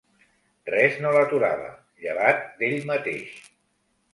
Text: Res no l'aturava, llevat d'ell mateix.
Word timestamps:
Res 0.69 0.95
no 1.03 1.11
l'aturava, 1.17 1.67
llevat 2.07 2.41
d'ell 2.63 2.81
mateix. 2.93 3.37